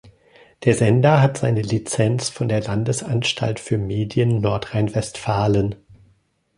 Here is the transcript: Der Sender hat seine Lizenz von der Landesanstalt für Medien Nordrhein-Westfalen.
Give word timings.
Der 0.63 0.73
Sender 0.73 1.21
hat 1.21 1.37
seine 1.37 1.61
Lizenz 1.61 2.29
von 2.29 2.47
der 2.47 2.61
Landesanstalt 2.63 3.59
für 3.59 3.77
Medien 3.77 4.41
Nordrhein-Westfalen. 4.41 5.75